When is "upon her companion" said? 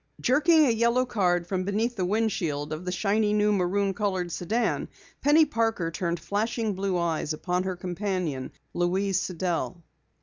7.33-8.51